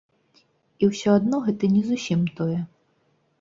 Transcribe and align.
І 0.83 0.89
ўсё 0.91 1.09
адно 1.17 1.41
гэта 1.49 1.69
не 1.75 1.83
зусім 1.91 2.25
тое. 2.41 2.59